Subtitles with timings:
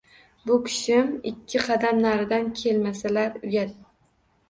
[0.47, 3.81] Bu kishim ikki qadam naridan kelmasalar uyat